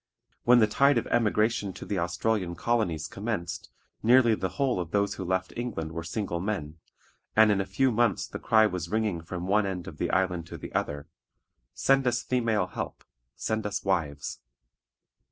When 0.45 0.57
the 0.57 0.65
tide 0.65 0.97
of 0.97 1.05
emigration 1.05 1.73
to 1.73 1.85
the 1.85 1.99
Australian 1.99 2.55
colonies 2.55 3.07
commenced, 3.07 3.69
nearly 4.01 4.33
the 4.33 4.49
whole 4.57 4.79
of 4.79 4.89
those 4.89 5.13
who 5.13 5.23
left 5.23 5.53
England 5.55 5.91
were 5.91 6.01
single 6.03 6.39
men, 6.39 6.79
and 7.35 7.51
in 7.51 7.61
a 7.61 7.67
few 7.67 7.91
months 7.91 8.25
the 8.27 8.39
cry 8.39 8.65
was 8.65 8.89
ringing 8.89 9.21
from 9.21 9.45
one 9.45 9.67
end 9.67 9.85
of 9.87 9.99
the 9.99 10.09
island 10.09 10.47
to 10.47 10.57
the 10.57 10.73
other: 10.73 11.07
"Send 11.75 12.07
us 12.07 12.23
female 12.23 12.65
help, 12.65 13.03
send 13.35 13.63
us 13.67 13.83
wives." 13.83 14.39